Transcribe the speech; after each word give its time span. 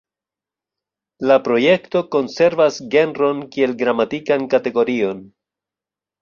La 1.31 1.35
projekto 1.47 2.01
konservas 2.15 2.79
genron 2.95 3.45
kiel 3.57 3.77
gramatikan 3.83 4.49
kategorion. 4.55 5.23